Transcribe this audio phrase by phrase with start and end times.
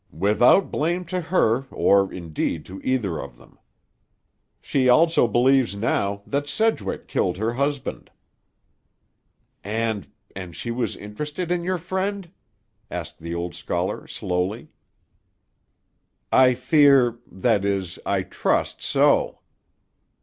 [0.11, 3.59] "Without blame to her, or, indeed, to either of them.
[4.59, 8.09] She also believes, now, that Sedgwick killed her husband."
[9.63, 12.31] "And—and she was interested in your friend?"
[12.89, 14.69] asked the old scholar slowly.
[16.31, 19.41] "I fear—that is, I trust so."